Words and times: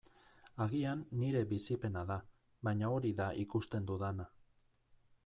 Agian 0.63 1.03
nire 1.23 1.43
bizipena 1.51 2.03
da, 2.13 2.17
baina 2.69 2.89
hori 2.95 3.13
da 3.21 3.29
ikusten 3.45 3.87
dudana. 3.93 4.27